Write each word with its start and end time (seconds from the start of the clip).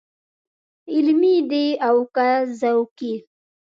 علمي 0.93 1.35
دی 1.49 1.65
او 1.87 1.97
که 2.15 2.27
ذوقي. 2.59 3.13